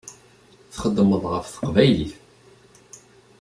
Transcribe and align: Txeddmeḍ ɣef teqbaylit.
Txeddmeḍ 0.71 1.23
ɣef 1.33 1.45
teqbaylit. 1.47 2.13